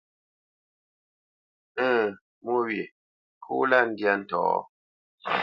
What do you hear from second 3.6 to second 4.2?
lâ ndyâ